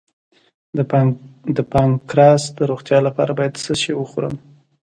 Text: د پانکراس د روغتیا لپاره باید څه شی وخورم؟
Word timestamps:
د 1.57 1.57
پانکراس 1.73 2.43
د 2.57 2.59
روغتیا 2.69 2.99
لپاره 3.07 3.31
باید 3.39 3.61
څه 3.63 3.73
شی 3.81 3.93
وخورم؟ 3.97 4.35